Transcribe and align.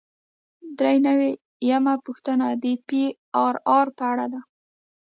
درې 0.79 0.97
نوي 1.07 1.31
یمه 1.69 1.95
پوښتنه 2.05 2.47
د 2.63 2.65
پی 2.87 3.03
آر 3.45 3.55
آر 3.77 3.87
په 3.97 4.03
اړه 4.11 4.25
ده. 4.33 4.41